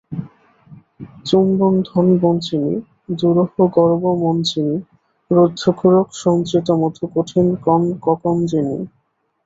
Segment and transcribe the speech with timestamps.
[1.25, 2.73] চুম্বনধনবঞ্চিনী,
[3.17, 4.75] দুরূহগর্বমঞ্চিনী
[5.31, 8.77] রুদ্ধকোরক -সঞ্চিত-মধু কঠিনকনককঞ্জিনী।